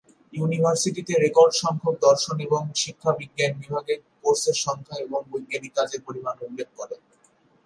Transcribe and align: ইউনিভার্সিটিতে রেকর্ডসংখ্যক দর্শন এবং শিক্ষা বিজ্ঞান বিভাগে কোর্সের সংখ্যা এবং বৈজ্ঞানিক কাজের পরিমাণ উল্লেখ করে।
ইউনিভার্সিটিতে 0.33 1.13
রেকর্ডসংখ্যক 1.17 1.95
দর্শন 2.05 2.37
এবং 2.47 2.61
শিক্ষা 2.75 3.11
বিজ্ঞান 3.19 3.51
বিভাগে 3.59 3.93
কোর্সের 4.21 4.57
সংখ্যা 4.65 4.95
এবং 4.99 5.19
বৈজ্ঞানিক 5.31 5.71
কাজের 5.77 6.01
পরিমাণ 6.07 6.35
উল্লেখ 6.47 6.67
করে। 6.77 6.95